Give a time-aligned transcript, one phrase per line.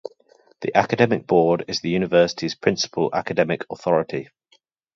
[0.61, 4.29] The Academic Board is the University's principal academic authority.